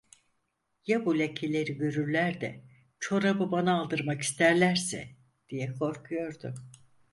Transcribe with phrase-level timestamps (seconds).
[0.87, 2.63] "Ya bu lekeleri görürler de
[2.99, 5.09] çorabı bana aldırmak isterlerse!"
[5.49, 6.53] diye korkuyordu.